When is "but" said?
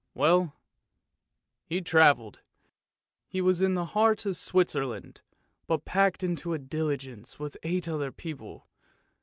5.67-5.85